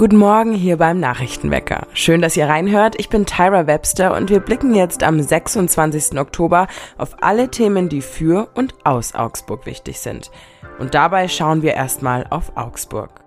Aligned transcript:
Guten 0.00 0.18
Morgen 0.18 0.54
hier 0.54 0.76
beim 0.76 1.00
Nachrichtenwecker. 1.00 1.88
Schön, 1.92 2.22
dass 2.22 2.36
ihr 2.36 2.48
reinhört. 2.48 2.94
Ich 3.00 3.08
bin 3.08 3.26
Tyra 3.26 3.66
Webster 3.66 4.14
und 4.14 4.30
wir 4.30 4.38
blicken 4.38 4.72
jetzt 4.72 5.02
am 5.02 5.20
26. 5.20 6.16
Oktober 6.20 6.68
auf 6.98 7.16
alle 7.20 7.50
Themen, 7.50 7.88
die 7.88 8.00
für 8.00 8.48
und 8.54 8.76
aus 8.84 9.16
Augsburg 9.16 9.66
wichtig 9.66 9.98
sind. 9.98 10.30
Und 10.78 10.94
dabei 10.94 11.26
schauen 11.26 11.62
wir 11.62 11.74
erstmal 11.74 12.28
auf 12.30 12.56
Augsburg. 12.56 13.24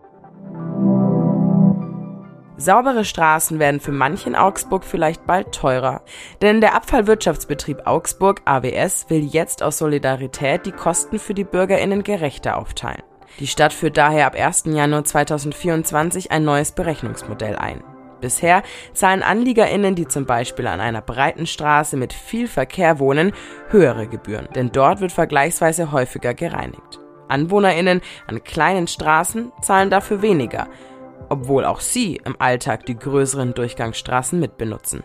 Saubere 2.56 3.04
Straßen 3.04 3.60
werden 3.60 3.82
für 3.82 3.92
manchen 3.92 4.38
Augsburg 4.38 4.86
vielleicht 4.86 5.28
bald 5.28 5.52
teurer. 5.52 6.04
Denn 6.42 6.62
der 6.62 6.74
Abfallwirtschaftsbetrieb 6.74 7.86
Augsburg 7.86 8.44
AWS 8.46 9.10
will 9.10 9.26
jetzt 9.26 9.62
aus 9.62 9.78
Solidarität 9.78 10.66
die 10.66 10.72
Kosten 10.72 11.20
für 11.20 11.34
die 11.34 11.44
BürgerInnen 11.44 12.04
gerechter 12.04 12.58
aufteilen. 12.58 13.04
Die 13.40 13.48
Stadt 13.48 13.74
führt 13.74 13.98
daher 13.98 14.28
ab 14.28 14.36
1. 14.36 14.66
Januar 14.68 15.04
2024 15.04 16.32
ein 16.32 16.44
neues 16.44 16.72
Berechnungsmodell 16.72 17.56
ein. 17.56 17.84
Bisher 18.22 18.62
zahlen 18.94 19.24
AnliegerInnen, 19.24 19.96
die 19.96 20.08
zum 20.08 20.26
Beispiel 20.26 20.68
an 20.68 20.80
einer 20.80 21.02
breiten 21.02 21.48
Straße 21.48 21.98
mit 21.98 22.14
viel 22.14 22.48
Verkehr 22.48 23.00
wohnen, 23.00 23.34
höhere 23.70 24.08
Gebühren, 24.08 24.48
denn 24.56 24.72
dort 24.72 25.02
wird 25.02 25.12
vergleichsweise 25.12 25.92
häufiger 25.92 26.34
gereinigt. 26.34 27.00
AnwohnerInnen 27.28 28.02
an 28.28 28.44
kleinen 28.44 28.88
Straßen 28.88 29.52
zahlen 29.62 29.90
dafür 29.90 30.22
weniger, 30.22 30.68
obwohl 31.30 31.66
auch 31.66 31.80
sie 31.80 32.22
im 32.24 32.36
Alltag 32.40 32.86
die 32.86 32.98
größeren 32.98 33.54
Durchgangsstraßen 33.54 34.40
mitbenutzen. 34.40 35.04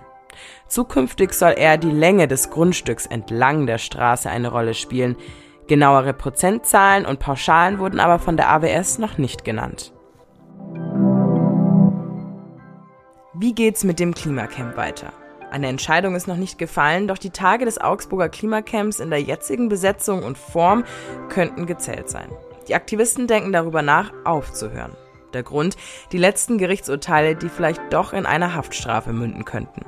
Zukünftig 0.68 1.32
soll 1.32 1.54
eher 1.56 1.78
die 1.78 1.90
Länge 1.90 2.28
des 2.28 2.50
Grundstücks 2.50 3.06
entlang 3.06 3.66
der 3.66 3.78
Straße 3.78 4.28
eine 4.28 4.48
Rolle 4.48 4.74
spielen, 4.74 5.16
Genauere 5.68 6.12
Prozentzahlen 6.12 7.04
und 7.04 7.18
Pauschalen 7.18 7.78
wurden 7.80 7.98
aber 7.98 8.20
von 8.20 8.36
der 8.36 8.50
AWS 8.50 8.98
noch 8.98 9.18
nicht 9.18 9.44
genannt. 9.44 9.92
Wie 13.34 13.52
geht's 13.52 13.82
mit 13.82 13.98
dem 13.98 14.14
Klimacamp 14.14 14.76
weiter? 14.76 15.12
Eine 15.50 15.68
Entscheidung 15.68 16.14
ist 16.14 16.28
noch 16.28 16.36
nicht 16.36 16.58
gefallen, 16.58 17.08
doch 17.08 17.18
die 17.18 17.30
Tage 17.30 17.64
des 17.64 17.80
Augsburger 17.80 18.28
Klimacamps 18.28 19.00
in 19.00 19.10
der 19.10 19.20
jetzigen 19.20 19.68
Besetzung 19.68 20.22
und 20.22 20.38
Form 20.38 20.84
könnten 21.28 21.66
gezählt 21.66 22.08
sein. 22.08 22.30
Die 22.68 22.74
Aktivisten 22.74 23.26
denken 23.26 23.52
darüber 23.52 23.82
nach, 23.82 24.12
aufzuhören. 24.24 24.92
Der 25.32 25.42
Grund, 25.42 25.76
die 26.12 26.18
letzten 26.18 26.58
Gerichtsurteile, 26.58 27.36
die 27.36 27.48
vielleicht 27.48 27.82
doch 27.90 28.12
in 28.12 28.24
einer 28.24 28.54
Haftstrafe 28.54 29.12
münden 29.12 29.44
könnten. 29.44 29.84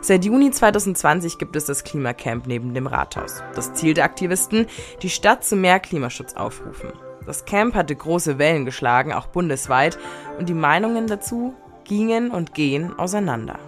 Seit 0.00 0.24
Juni 0.24 0.50
2020 0.50 1.38
gibt 1.38 1.56
es 1.56 1.66
das 1.66 1.84
Klimacamp 1.84 2.46
neben 2.46 2.74
dem 2.74 2.86
Rathaus. 2.86 3.42
Das 3.54 3.74
Ziel 3.74 3.94
der 3.94 4.04
Aktivisten, 4.04 4.66
die 5.02 5.10
Stadt 5.10 5.44
zu 5.44 5.56
mehr 5.56 5.80
Klimaschutz 5.80 6.34
aufrufen. 6.34 6.92
Das 7.26 7.44
Camp 7.44 7.74
hatte 7.74 7.96
große 7.96 8.38
Wellen 8.38 8.64
geschlagen, 8.64 9.12
auch 9.12 9.26
bundesweit, 9.26 9.98
und 10.38 10.48
die 10.48 10.54
Meinungen 10.54 11.06
dazu 11.06 11.54
gingen 11.84 12.30
und 12.30 12.54
gehen 12.54 12.96
auseinander. 12.98 13.58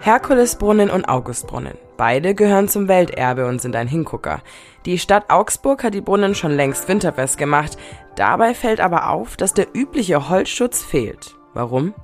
Herkulesbrunnen 0.00 0.90
und 0.90 1.06
Augustbrunnen. 1.06 1.78
Beide 1.96 2.34
gehören 2.34 2.68
zum 2.68 2.88
Welterbe 2.88 3.46
und 3.46 3.62
sind 3.62 3.74
ein 3.74 3.88
Hingucker. 3.88 4.42
Die 4.84 4.98
Stadt 4.98 5.30
Augsburg 5.30 5.82
hat 5.82 5.94
die 5.94 6.00
Brunnen 6.00 6.34
schon 6.34 6.52
längst 6.52 6.88
winterfest 6.88 7.38
gemacht. 7.38 7.78
Dabei 8.14 8.54
fällt 8.54 8.80
aber 8.80 9.08
auf, 9.08 9.36
dass 9.36 9.54
der 9.54 9.68
übliche 9.74 10.28
Holzschutz 10.28 10.82
fehlt. 10.82 11.36
Warum? 11.54 11.94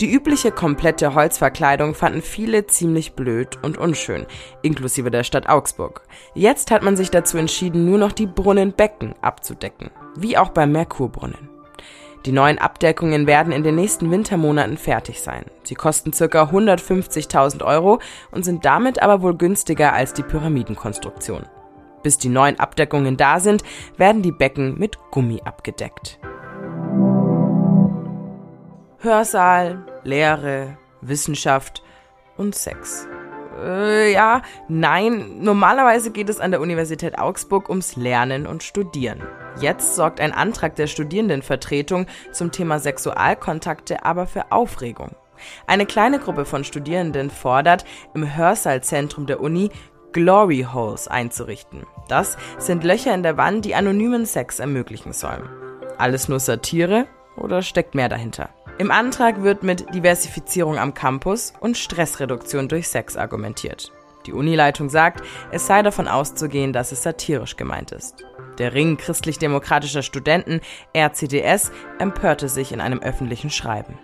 Die 0.00 0.10
übliche 0.10 0.50
komplette 0.50 1.14
Holzverkleidung 1.14 1.94
fanden 1.94 2.22
viele 2.22 2.66
ziemlich 2.66 3.12
blöd 3.12 3.58
und 3.62 3.76
unschön, 3.76 4.26
inklusive 4.62 5.10
der 5.10 5.24
Stadt 5.24 5.48
Augsburg. 5.48 6.02
Jetzt 6.34 6.70
hat 6.70 6.82
man 6.82 6.96
sich 6.96 7.10
dazu 7.10 7.36
entschieden, 7.36 7.84
nur 7.84 7.98
noch 7.98 8.12
die 8.12 8.26
Brunnenbecken 8.26 9.14
abzudecken, 9.20 9.90
wie 10.16 10.38
auch 10.38 10.48
beim 10.48 10.72
Merkurbrunnen. 10.72 11.50
Die 12.24 12.32
neuen 12.32 12.58
Abdeckungen 12.58 13.26
werden 13.26 13.52
in 13.52 13.62
den 13.62 13.74
nächsten 13.74 14.10
Wintermonaten 14.10 14.78
fertig 14.78 15.20
sein. 15.20 15.44
Sie 15.62 15.74
kosten 15.74 16.12
ca. 16.12 16.44
150.000 16.44 17.62
Euro 17.62 18.00
und 18.30 18.46
sind 18.46 18.64
damit 18.64 19.02
aber 19.02 19.20
wohl 19.20 19.36
günstiger 19.36 19.92
als 19.92 20.14
die 20.14 20.22
Pyramidenkonstruktion. 20.22 21.44
Bis 22.02 22.16
die 22.16 22.30
neuen 22.30 22.58
Abdeckungen 22.58 23.18
da 23.18 23.40
sind, 23.40 23.62
werden 23.98 24.22
die 24.22 24.32
Becken 24.32 24.78
mit 24.78 24.98
Gummi 25.10 25.42
abgedeckt. 25.44 26.18
Hörsaal, 29.04 29.84
Lehre, 30.02 30.78
Wissenschaft 31.02 31.82
und 32.38 32.54
Sex. 32.54 33.06
Äh, 33.62 34.14
ja, 34.14 34.40
nein, 34.66 35.40
normalerweise 35.42 36.10
geht 36.10 36.30
es 36.30 36.40
an 36.40 36.52
der 36.52 36.62
Universität 36.62 37.18
Augsburg 37.18 37.68
ums 37.68 37.96
Lernen 37.96 38.46
und 38.46 38.62
Studieren. 38.62 39.22
Jetzt 39.60 39.94
sorgt 39.94 40.20
ein 40.20 40.32
Antrag 40.32 40.76
der 40.76 40.86
Studierendenvertretung 40.86 42.06
zum 42.32 42.50
Thema 42.50 42.78
Sexualkontakte 42.78 44.06
aber 44.06 44.26
für 44.26 44.50
Aufregung. 44.50 45.10
Eine 45.66 45.84
kleine 45.84 46.18
Gruppe 46.18 46.46
von 46.46 46.64
Studierenden 46.64 47.28
fordert, 47.28 47.84
im 48.14 48.34
Hörsaalzentrum 48.34 49.26
der 49.26 49.40
Uni 49.40 49.68
Glory 50.12 50.66
Holes 50.72 51.08
einzurichten. 51.08 51.84
Das 52.08 52.38
sind 52.56 52.84
Löcher 52.84 53.12
in 53.12 53.22
der 53.22 53.36
Wand, 53.36 53.66
die 53.66 53.74
anonymen 53.74 54.24
Sex 54.24 54.60
ermöglichen 54.60 55.12
sollen. 55.12 55.46
Alles 55.98 56.30
nur 56.30 56.40
Satire 56.40 57.06
oder 57.36 57.60
steckt 57.60 57.94
mehr 57.94 58.08
dahinter? 58.08 58.48
Im 58.76 58.90
Antrag 58.90 59.44
wird 59.44 59.62
mit 59.62 59.94
Diversifizierung 59.94 60.78
am 60.78 60.94
Campus 60.94 61.52
und 61.60 61.78
Stressreduktion 61.78 62.66
durch 62.66 62.88
Sex 62.88 63.16
argumentiert. 63.16 63.92
Die 64.26 64.32
Unileitung 64.32 64.88
sagt, 64.88 65.22
es 65.52 65.68
sei 65.68 65.82
davon 65.82 66.08
auszugehen, 66.08 66.72
dass 66.72 66.90
es 66.90 67.04
satirisch 67.04 67.54
gemeint 67.54 67.92
ist. 67.92 68.24
Der 68.58 68.74
Ring 68.74 68.96
christlich-demokratischer 68.96 70.02
Studenten, 70.02 70.60
RCDS, 70.96 71.70
empörte 72.00 72.48
sich 72.48 72.72
in 72.72 72.80
einem 72.80 72.98
öffentlichen 72.98 73.50
Schreiben. 73.50 73.96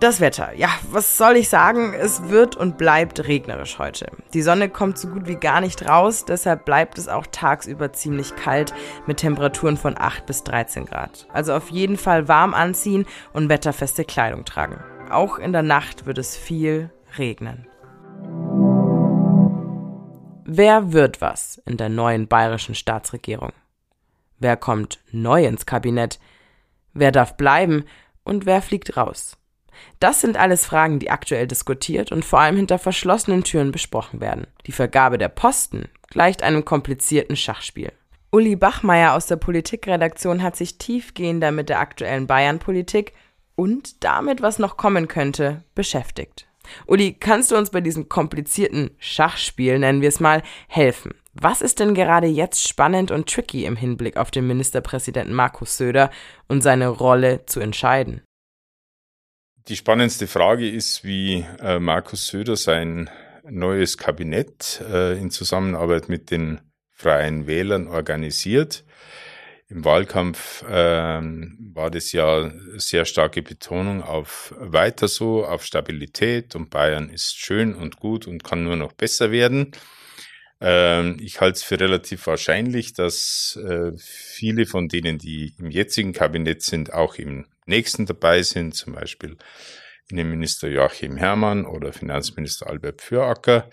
Das 0.00 0.20
Wetter. 0.20 0.52
Ja, 0.54 0.68
was 0.90 1.16
soll 1.16 1.36
ich 1.36 1.48
sagen? 1.48 1.94
Es 1.94 2.28
wird 2.28 2.56
und 2.56 2.76
bleibt 2.76 3.26
regnerisch 3.26 3.78
heute. 3.78 4.10
Die 4.34 4.42
Sonne 4.42 4.68
kommt 4.68 4.98
so 4.98 5.08
gut 5.08 5.26
wie 5.26 5.36
gar 5.36 5.60
nicht 5.60 5.88
raus, 5.88 6.24
deshalb 6.24 6.64
bleibt 6.64 6.98
es 6.98 7.08
auch 7.08 7.26
tagsüber 7.30 7.92
ziemlich 7.92 8.34
kalt 8.36 8.74
mit 9.06 9.18
Temperaturen 9.18 9.76
von 9.76 9.96
8 9.96 10.26
bis 10.26 10.42
13 10.44 10.86
Grad. 10.86 11.26
Also 11.32 11.54
auf 11.54 11.70
jeden 11.70 11.96
Fall 11.96 12.28
warm 12.28 12.54
anziehen 12.54 13.06
und 13.32 13.48
wetterfeste 13.48 14.04
Kleidung 14.04 14.44
tragen. 14.44 14.82
Auch 15.10 15.38
in 15.38 15.52
der 15.52 15.62
Nacht 15.62 16.06
wird 16.06 16.18
es 16.18 16.36
viel 16.36 16.90
regnen. 17.16 17.66
Wer 20.44 20.92
wird 20.92 21.20
was 21.20 21.62
in 21.66 21.76
der 21.76 21.88
neuen 21.88 22.28
bayerischen 22.28 22.74
Staatsregierung? 22.74 23.52
Wer 24.38 24.56
kommt 24.56 24.98
neu 25.12 25.46
ins 25.46 25.66
Kabinett? 25.66 26.18
Wer 26.92 27.12
darf 27.12 27.36
bleiben 27.36 27.84
und 28.24 28.44
wer 28.44 28.60
fliegt 28.60 28.96
raus? 28.96 29.38
Das 30.00 30.20
sind 30.20 30.36
alles 30.36 30.66
Fragen, 30.66 30.98
die 30.98 31.10
aktuell 31.10 31.46
diskutiert 31.46 32.12
und 32.12 32.24
vor 32.24 32.40
allem 32.40 32.56
hinter 32.56 32.78
verschlossenen 32.78 33.44
Türen 33.44 33.72
besprochen 33.72 34.20
werden. 34.20 34.46
Die 34.66 34.72
Vergabe 34.72 35.18
der 35.18 35.28
Posten 35.28 35.88
gleicht 36.10 36.42
einem 36.42 36.64
komplizierten 36.64 37.36
Schachspiel. 37.36 37.92
Uli 38.30 38.56
Bachmeier 38.56 39.14
aus 39.14 39.26
der 39.26 39.36
Politikredaktion 39.36 40.42
hat 40.42 40.56
sich 40.56 40.78
tiefgehender 40.78 41.52
mit 41.52 41.68
der 41.68 41.78
aktuellen 41.78 42.26
Bayern-Politik 42.26 43.12
und 43.54 44.02
damit, 44.02 44.42
was 44.42 44.58
noch 44.58 44.76
kommen 44.76 45.06
könnte, 45.06 45.62
beschäftigt. 45.74 46.46
Uli, 46.86 47.12
kannst 47.12 47.50
du 47.50 47.56
uns 47.56 47.70
bei 47.70 47.80
diesem 47.80 48.08
komplizierten 48.08 48.90
Schachspiel, 48.98 49.78
nennen 49.78 50.00
wir 50.00 50.08
es 50.08 50.20
mal, 50.20 50.42
helfen? 50.66 51.12
Was 51.34 51.62
ist 51.62 51.80
denn 51.80 51.94
gerade 51.94 52.26
jetzt 52.26 52.66
spannend 52.66 53.10
und 53.10 53.28
tricky 53.28 53.64
im 53.66 53.76
Hinblick 53.76 54.16
auf 54.16 54.30
den 54.30 54.46
Ministerpräsidenten 54.46 55.34
Markus 55.34 55.76
Söder 55.76 56.10
und 56.48 56.62
seine 56.62 56.88
Rolle 56.88 57.44
zu 57.46 57.60
entscheiden? 57.60 58.22
Die 59.68 59.76
spannendste 59.76 60.26
Frage 60.26 60.68
ist, 60.68 61.04
wie 61.04 61.46
äh, 61.58 61.78
Markus 61.78 62.26
Söder 62.26 62.54
sein 62.54 63.08
neues 63.48 63.96
Kabinett 63.96 64.82
äh, 64.92 65.18
in 65.18 65.30
Zusammenarbeit 65.30 66.10
mit 66.10 66.30
den 66.30 66.60
Freien 66.92 67.46
Wählern 67.46 67.88
organisiert. 67.88 68.84
Im 69.68 69.82
Wahlkampf 69.86 70.62
äh, 70.64 70.68
war 70.68 71.90
das 71.90 72.12
ja 72.12 72.52
sehr 72.76 73.06
starke 73.06 73.40
Betonung 73.40 74.02
auf 74.02 74.54
weiter 74.58 75.08
so, 75.08 75.46
auf 75.46 75.64
Stabilität 75.64 76.54
und 76.54 76.68
Bayern 76.68 77.08
ist 77.08 77.38
schön 77.38 77.74
und 77.74 77.96
gut 77.96 78.26
und 78.26 78.44
kann 78.44 78.64
nur 78.64 78.76
noch 78.76 78.92
besser 78.92 79.30
werden. 79.30 79.72
Ähm, 80.60 81.16
ich 81.20 81.40
halte 81.40 81.56
es 81.56 81.62
für 81.62 81.80
relativ 81.80 82.26
wahrscheinlich, 82.26 82.92
dass 82.92 83.58
äh, 83.66 83.92
viele 83.96 84.66
von 84.66 84.88
denen, 84.88 85.16
die 85.16 85.54
im 85.58 85.70
jetzigen 85.70 86.12
Kabinett 86.12 86.62
sind, 86.62 86.92
auch 86.92 87.14
im 87.14 87.46
nächsten 87.66 88.06
dabei 88.06 88.42
sind, 88.42 88.74
zum 88.74 88.94
Beispiel 88.94 89.36
Innenminister 90.08 90.68
Joachim 90.68 91.16
Herrmann 91.16 91.64
oder 91.64 91.92
Finanzminister 91.92 92.68
Albert 92.68 93.02
Füracker. 93.02 93.70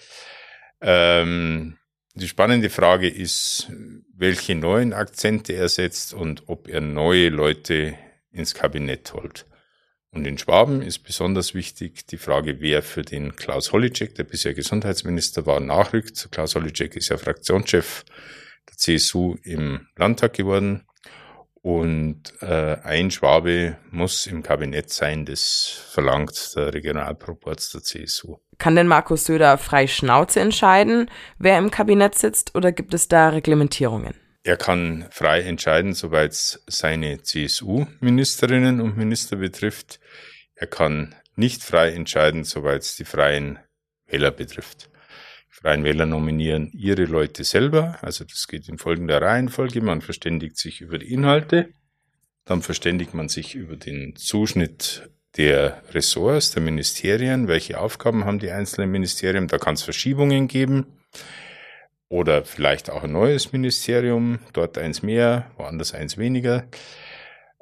Ähm, 0.82 1.78
die 2.14 2.28
spannende 2.28 2.70
Frage 2.70 3.10
ist, 3.10 3.72
welche 4.16 4.56
neuen 4.56 4.94
Akzente 4.94 5.54
er 5.54 5.70
setzt 5.70 6.14
und 6.14 6.44
ob 6.48 6.68
er 6.68 6.82
neue 6.82 7.30
Leute 7.30 7.98
ins 8.32 8.54
Kabinett 8.54 9.14
holt. 9.14 9.46
Und 10.14 10.26
in 10.26 10.38
Schwaben 10.38 10.82
ist 10.82 11.00
besonders 11.00 11.54
wichtig 11.54 12.06
die 12.08 12.18
Frage, 12.18 12.60
wer 12.60 12.84
für 12.84 13.02
den 13.02 13.36
Klaus 13.38 13.72
Holleczek, 13.72 14.16
der 14.16 14.26
bisher 14.26 14.54
Gesundheitsminister 14.54 15.46
war, 15.46 15.62
nachrückt. 15.62 16.28
Klaus 16.32 16.56
Holleczek 16.56 16.98
ist 16.98 17.10
ja 17.10 17.18
Fraktionschef 17.18 18.04
der 18.70 18.78
CSU 18.78 19.38
im 19.44 19.88
Landtag 19.96 20.34
geworden 20.34 20.86
Und 21.64 22.34
äh, 22.42 22.78
ein 22.84 23.12
Schwabe 23.12 23.78
muss 23.92 24.26
im 24.26 24.42
Kabinett 24.42 24.90
sein, 24.90 25.26
das 25.26 25.86
verlangt 25.92 26.56
der 26.56 26.74
Regionalproporz 26.74 27.72
der 27.72 27.84
CSU. 27.84 28.38
Kann 28.58 28.76
denn 28.76 28.88
Markus 28.88 29.26
Söder 29.26 29.60
frei 29.60 29.86
Schnauze 29.86 30.40
entscheiden, 30.40 31.10
wer 31.38 31.60
im 31.60 31.70
Kabinett 31.70 32.16
sitzt, 32.16 32.56
oder 32.56 32.72
gibt 32.72 32.96
es 32.96 33.08
da 33.08 33.30
Reglementierungen? 33.30 34.16
Er 34.44 34.58
kann 34.58 35.08
frei 35.12 35.42
entscheiden, 35.42 35.94
soweit 35.94 36.32
es 36.32 36.64
seine 36.66 37.22
CSU-Ministerinnen 37.22 38.82
und 38.82 38.98
Minister 38.98 39.36
betrifft. 39.36 40.00
Er 40.56 40.66
kann 40.66 41.14
nicht 41.36 41.64
frei 41.64 41.92
entscheiden, 41.92 42.44
soweit 42.44 42.82
es 42.82 42.96
die 42.96 43.06
freien 43.06 43.60
Wähler 44.08 44.32
betrifft. 44.32 44.91
Freien 45.52 45.84
Wähler 45.84 46.06
nominieren 46.06 46.72
ihre 46.72 47.04
Leute 47.04 47.44
selber, 47.44 48.00
also 48.02 48.24
das 48.24 48.48
geht 48.48 48.70
in 48.70 48.78
folgender 48.78 49.22
Reihenfolge. 49.22 49.82
Man 49.82 50.02
verständigt 50.02 50.58
sich 50.58 50.80
über 50.80 50.98
die 50.98 51.12
Inhalte, 51.12 51.74
dann 52.46 52.62
verständigt 52.62 53.14
man 53.14 53.28
sich 53.28 53.54
über 53.54 53.76
den 53.76 54.16
Zuschnitt 54.16 55.10
der 55.36 55.84
Ressorts, 55.92 56.52
der 56.52 56.62
Ministerien, 56.62 57.50
welche 57.50 57.80
Aufgaben 57.80 58.24
haben 58.26 58.40
die 58.40 58.50
einzelnen 58.50 58.92
Ministerien, 58.92 59.48
da 59.48 59.58
kann 59.58 59.76
es 59.76 59.84
Verschiebungen 59.84 60.48
geben 60.48 60.86
oder 62.08 62.44
vielleicht 62.46 62.90
auch 62.90 63.04
ein 63.04 63.12
neues 63.12 63.52
Ministerium, 63.52 64.40
dort 64.54 64.78
eins 64.78 65.02
mehr, 65.02 65.52
woanders 65.58 65.94
eins 65.94 66.18
weniger. 66.18 66.66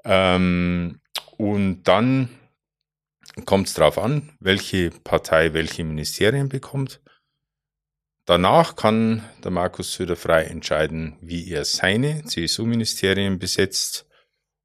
Ähm, 0.05 0.99
und 1.37 1.83
dann 1.83 2.29
kommt 3.45 3.67
es 3.67 3.73
darauf 3.73 3.97
an, 3.97 4.29
welche 4.39 4.91
Partei 5.03 5.53
welche 5.53 5.83
Ministerien 5.83 6.49
bekommt. 6.49 7.01
Danach 8.29 8.75
kann 8.75 9.23
der 9.43 9.49
Markus 9.49 9.95
Söder 9.95 10.15
frei 10.15 10.43
entscheiden, 10.43 11.17
wie 11.19 11.49
er 11.49 11.65
seine 11.65 12.23
CSU-Ministerien 12.25 13.39
besetzt 13.39 14.05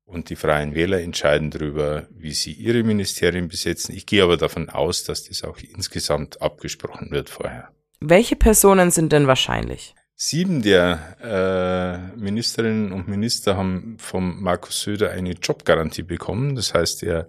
und 0.04 0.28
die 0.28 0.36
Freien 0.36 0.74
Wähler 0.74 1.00
entscheiden 1.00 1.50
darüber, 1.50 2.06
wie 2.10 2.34
sie 2.34 2.52
ihre 2.52 2.82
Ministerien 2.82 3.48
besetzen. 3.48 3.94
Ich 3.94 4.04
gehe 4.04 4.22
aber 4.22 4.36
davon 4.36 4.68
aus, 4.68 5.04
dass 5.04 5.24
das 5.24 5.44
auch 5.44 5.56
insgesamt 5.56 6.42
abgesprochen 6.42 7.10
wird 7.10 7.30
vorher. 7.30 7.70
Welche 8.00 8.36
Personen 8.36 8.90
sind 8.90 9.14
denn 9.14 9.28
wahrscheinlich? 9.28 9.94
Sieben 10.26 10.62
der 10.62 11.18
äh, 11.22 12.18
Ministerinnen 12.18 12.92
und 12.92 13.08
Minister 13.08 13.58
haben 13.58 13.98
vom 13.98 14.42
Markus 14.42 14.80
Söder 14.80 15.10
eine 15.10 15.32
Jobgarantie 15.32 16.02
bekommen. 16.02 16.54
Das 16.56 16.72
heißt, 16.72 17.02
er 17.02 17.28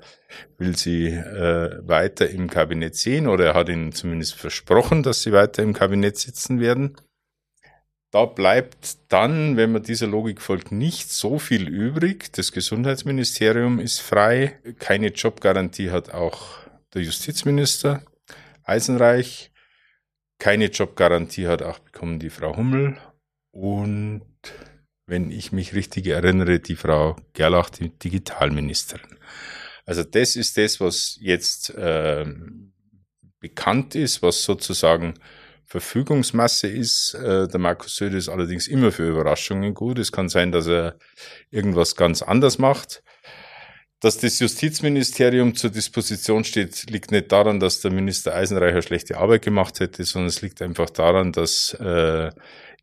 will 0.58 0.78
sie 0.78 1.08
äh, 1.08 1.86
weiter 1.86 2.30
im 2.30 2.50
Kabinett 2.50 2.96
sehen 2.96 3.28
oder 3.28 3.48
er 3.48 3.54
hat 3.54 3.68
ihnen 3.68 3.92
zumindest 3.92 4.36
versprochen, 4.36 5.04
dass 5.04 5.24
sie 5.24 5.34
weiter 5.34 5.62
im 5.62 5.74
Kabinett 5.74 6.18
sitzen 6.18 6.62
werden. 6.62 6.96
Da 8.12 8.24
bleibt 8.24 8.98
dann, 9.10 9.58
wenn 9.58 9.74
man 9.74 9.84
dieser 9.84 10.08
Logik 10.08 10.40
folgt, 10.40 10.72
nicht 10.72 11.12
so 11.12 11.38
viel 11.38 11.68
übrig. 11.68 12.32
Das 12.32 12.54
Gesundheitsministerium 12.54 13.82
ist 13.82 14.00
frei. 14.00 14.58
Keine 14.80 15.08
Jobgarantie 15.08 15.92
hat 15.92 16.14
auch 16.14 16.60
der 16.94 17.02
Justizminister 17.02 18.06
Eisenreich. 18.64 19.52
Keine 20.38 20.66
Jobgarantie 20.66 21.48
hat 21.48 21.62
auch 21.62 21.80
bekommen 21.80 22.20
die 22.20 22.30
Frau 22.30 22.56
Hummel 22.56 22.98
und 23.52 24.26
wenn 25.08 25.32
ich 25.32 25.52
mich 25.52 25.74
richtig 25.74 26.08
erinnere, 26.08 26.60
die 26.60 26.76
Frau 26.76 27.16
Gerlach, 27.34 27.70
die 27.70 27.90
Digitalministerin. 27.90 29.20
Also 29.86 30.04
das 30.04 30.36
ist 30.36 30.58
das, 30.58 30.80
was 30.80 31.18
jetzt 31.22 31.70
äh, 31.70 32.26
bekannt 33.40 33.96
ist, 33.96 34.24
was 34.24 34.44
sozusagen 34.44 35.14
Verfügungsmasse 35.66 36.68
ist. 36.68 37.14
Äh, 37.16 37.48
der 37.48 37.60
Markus 37.60 37.96
Söder 37.96 38.18
ist 38.18 38.30
allerdings 38.30 38.68
immer 38.68 38.92
für 38.92 39.08
Überraschungen 39.08 39.74
gut. 39.74 40.00
Es 40.00 40.12
kann 40.12 40.30
sein, 40.30 40.52
dass 40.52 40.68
er 40.68 40.98
irgendwas 41.52 41.96
ganz 41.96 42.22
anders 42.22 42.58
macht. 42.58 43.04
Dass 44.06 44.20
das 44.20 44.38
Justizministerium 44.38 45.56
zur 45.56 45.72
Disposition 45.72 46.44
steht, 46.44 46.92
liegt 46.92 47.10
nicht 47.10 47.32
daran, 47.32 47.60
dass 47.60 47.82
der 47.82 47.90
Minister 47.90 48.36
Eisenreicher 48.36 48.84
schlechte 48.84 49.18
Arbeit 49.18 49.42
gemacht 49.42 49.80
hätte, 49.80 50.04
sondern 50.04 50.28
es 50.28 50.44
liegt 50.44 50.62
einfach 50.62 50.92
daran, 50.92 51.32
dass 51.32 51.76
äh, 51.80 52.30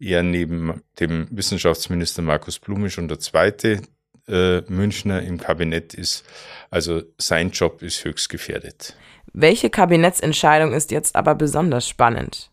er 0.01 0.23
neben 0.25 0.83
dem 0.99 1.29
Wissenschaftsminister 1.31 2.23
Markus 2.23 2.59
Blume 2.59 2.91
schon 2.91 3.07
der 3.07 3.21
zweite 3.21 3.83
äh, 4.27 4.63
Münchner 4.63 5.23
im 5.23 5.39
Kabinett 5.39 5.95
ist. 5.95 6.25
Also 6.71 7.05
sein 7.19 7.53
Job 7.53 7.83
ist 7.83 8.05
höchst 8.05 8.29
gefährdet. 8.29 8.97
Welche 9.33 9.71
Kabinettsentscheidung 9.71 10.73
ist 10.73 10.91
jetzt 10.91 11.15
aber 11.15 11.37
besonders 11.37 11.89
spannend? 11.89 12.51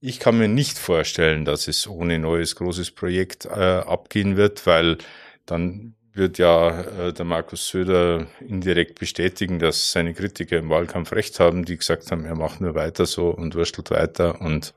Ich 0.00 0.20
kann 0.20 0.36
mir 0.36 0.48
nicht 0.48 0.78
vorstellen, 0.78 1.46
dass 1.46 1.66
es 1.66 1.88
ohne 1.88 2.18
neues 2.18 2.56
großes 2.56 2.90
Projekt 2.90 3.46
äh, 3.46 3.48
abgehen 3.48 4.36
wird, 4.36 4.66
weil 4.66 4.98
dann 5.46 5.94
wird 6.14 6.38
ja 6.38 6.80
äh, 6.80 7.12
der 7.12 7.24
Markus 7.24 7.68
Söder 7.68 8.26
indirekt 8.40 8.98
bestätigen, 8.98 9.58
dass 9.58 9.92
seine 9.92 10.14
Kritiker 10.14 10.58
im 10.58 10.70
Wahlkampf 10.70 11.12
recht 11.12 11.40
haben, 11.40 11.64
die 11.64 11.76
gesagt 11.76 12.10
haben, 12.10 12.24
er 12.24 12.36
macht 12.36 12.60
nur 12.60 12.74
weiter 12.74 13.06
so 13.06 13.28
und 13.28 13.54
wurstelt 13.54 13.90
weiter 13.90 14.40
und 14.40 14.74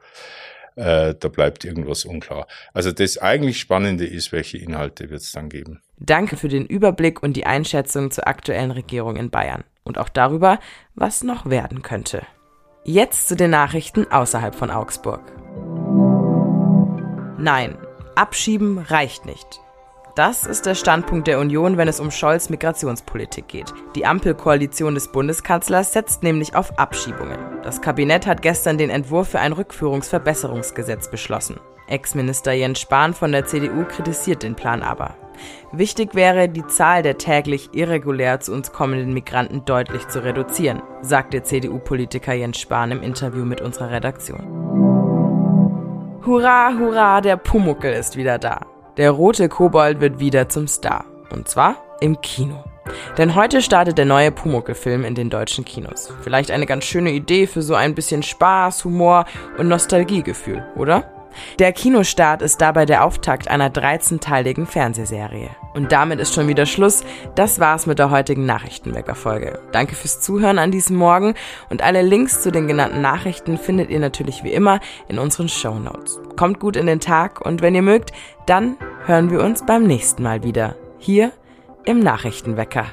äh, 0.76 1.16
da 1.18 1.28
bleibt 1.28 1.66
irgendwas 1.66 2.06
unklar. 2.06 2.48
Also 2.74 2.92
das 2.92 3.18
eigentlich 3.18 3.60
Spannende 3.60 4.06
ist, 4.06 4.32
welche 4.32 4.58
Inhalte 4.58 5.10
wird 5.10 5.22
es 5.22 5.32
dann 5.32 5.50
geben. 5.50 5.82
Danke 5.98 6.38
für 6.38 6.50
den 6.50 6.66
Überblick 6.66 7.24
und 7.24 7.34
die 7.34 7.46
Einschätzung 7.46 8.12
zur 8.12 8.28
aktuellen 8.28 8.72
Regierung 8.72 9.16
in 9.16 9.30
Bayern 9.30 9.64
und 9.84 9.98
auch 9.98 10.10
darüber, 10.10 10.60
was 10.94 11.24
noch 11.24 11.50
werden 11.50 11.82
könnte. 11.82 12.24
Jetzt 12.84 13.28
zu 13.28 13.36
den 13.36 13.52
Nachrichten 13.52 14.12
außerhalb 14.12 14.54
von 14.54 14.70
Augsburg. 14.70 15.22
Nein, 17.38 17.78
abschieben 18.16 18.78
reicht 18.78 19.26
nicht. 19.26 19.62
Das 20.16 20.46
ist 20.46 20.66
der 20.66 20.76
Standpunkt 20.76 21.28
der 21.28 21.40
Union, 21.40 21.76
wenn 21.76 21.90
es 21.90 22.00
um 22.00 22.10
Scholz 22.10 22.50
Migrationspolitik 22.50 23.50
geht. 23.50 23.74
Die 23.96 24.06
Ampelkoalition 24.06 24.94
des 24.94 25.12
Bundeskanzlers 25.12 25.92
setzt 25.92 26.24
nämlich 26.24 26.56
auf 26.56 26.80
Abschiebungen. 26.80 27.38
Das 27.64 27.82
Kabinett 27.82 28.26
hat 28.26 28.42
gestern 28.42 28.78
den 28.78 28.90
Entwurf 28.90 29.28
für 29.28 29.40
ein 29.40 29.52
Rückführungsverbesserungsgesetz 29.52 31.12
beschlossen. 31.12 31.60
Ex-Minister 31.88 32.54
Jens 32.54 32.80
Spahn 32.80 33.14
von 33.14 33.34
der 33.34 33.46
CDU 33.46 33.84
kritisiert 33.84 34.44
den 34.44 34.56
Plan 34.56 34.84
aber. 34.84 35.16
Wichtig 35.74 36.16
wäre, 36.16 36.48
die 36.48 36.66
Zahl 36.66 37.04
der 37.04 37.18
täglich 37.18 37.72
irregulär 37.74 38.40
zu 38.40 38.54
uns 38.54 38.72
kommenden 38.72 39.14
Migranten 39.14 39.66
deutlich 39.66 40.08
zu 40.08 40.24
reduzieren, 40.24 40.82
sagte 41.02 41.44
CDU-Politiker 41.44 42.34
Jens 42.34 42.58
Spahn 42.58 42.92
im 42.92 43.04
Interview 43.04 43.44
mit 43.44 43.60
unserer 43.60 43.92
Redaktion. 43.92 44.40
Hurra, 46.26 46.72
hurra, 46.80 47.20
der 47.20 47.36
Pumuckel 47.36 47.94
ist 47.94 48.16
wieder 48.16 48.40
da. 48.40 48.62
Der 48.98 49.12
rote 49.12 49.50
Kobold 49.50 50.00
wird 50.00 50.20
wieder 50.20 50.48
zum 50.48 50.68
Star. 50.68 51.06
Und 51.30 51.50
zwar 51.50 51.76
im 52.00 52.22
Kino. 52.22 52.64
Denn 53.18 53.36
heute 53.36 53.62
startet 53.62 53.98
der 53.98 54.06
neue 54.06 54.32
Pumuckel-Film 54.32 55.04
in 55.04 55.16
den 55.16 55.30
deutschen 55.30 55.66
Kinos. 55.66 56.14
Vielleicht 56.22 56.52
eine 56.52 56.66
ganz 56.66 56.86
schöne 56.86 57.12
Idee 57.12 57.48
für 57.48 57.62
so 57.62 57.76
ein 57.76 57.96
bisschen 57.96 58.24
Spaß, 58.24 58.86
Humor 58.86 59.26
und 59.58 59.68
Nostalgiegefühl, 59.68 60.64
oder? 60.76 61.15
Der 61.60 61.72
Kinostart 61.74 62.42
ist 62.42 62.62
dabei 62.62 62.86
der 62.86 63.04
Auftakt 63.04 63.48
einer 63.48 63.70
13-teiligen 63.70 64.66
Fernsehserie. 64.66 65.50
Und 65.74 65.92
damit 65.92 66.20
ist 66.20 66.34
schon 66.34 66.48
wieder 66.48 66.66
Schluss. 66.66 67.04
Das 67.36 67.60
war's 67.60 67.86
mit 67.86 68.00
der 68.00 68.10
heutigen 68.10 68.46
Nachrichtenwecker-Folge. 68.46 69.60
Danke 69.72 69.96
fürs 69.96 70.22
Zuhören 70.22 70.58
an 70.58 70.72
diesem 70.72 70.96
Morgen 70.96 71.36
und 71.70 71.82
alle 71.82 72.02
Links 72.02 72.42
zu 72.42 72.52
den 72.52 72.68
genannten 72.68 73.02
Nachrichten 73.02 73.58
findet 73.58 73.90
ihr 73.90 74.00
natürlich 74.00 74.44
wie 74.44 74.54
immer 74.54 74.80
in 75.08 75.20
unseren 75.20 75.50
Show 75.50 75.76
Notes. 75.76 76.20
Kommt 76.38 76.60
gut 76.60 76.76
in 76.76 76.86
den 76.86 77.00
Tag 77.00 77.42
und 77.42 77.62
wenn 77.62 77.76
ihr 77.76 77.82
mögt, 77.82 78.12
dann 78.46 78.78
hören 79.06 79.32
wir 79.32 79.44
uns 79.44 79.66
beim 79.66 79.84
nächsten 79.84 80.24
Mal 80.24 80.44
wieder. 80.44 80.76
Hier 80.98 81.32
im 81.84 82.00
Nachrichtenwecker. 82.00 82.86